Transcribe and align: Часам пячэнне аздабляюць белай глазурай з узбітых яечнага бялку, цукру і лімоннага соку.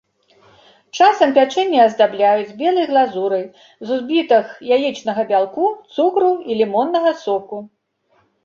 Часам 0.99 1.33
пячэнне 1.35 1.79
аздабляюць 1.87 2.55
белай 2.63 2.85
глазурай 2.91 3.45
з 3.67 3.87
узбітых 3.97 4.45
яечнага 4.79 5.21
бялку, 5.33 5.63
цукру 5.99 6.31
і 6.53 6.61
лімоннага 6.63 7.11
соку. 7.25 7.57